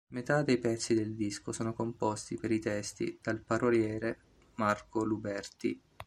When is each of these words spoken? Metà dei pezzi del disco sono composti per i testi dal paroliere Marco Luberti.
Metà 0.13 0.41
dei 0.41 0.57
pezzi 0.57 0.95
del 0.95 1.13
disco 1.13 1.51
sono 1.51 1.73
composti 1.73 2.35
per 2.35 2.51
i 2.51 2.57
testi 2.59 3.19
dal 3.21 3.37
paroliere 3.37 4.17
Marco 4.55 5.03
Luberti. 5.03 5.79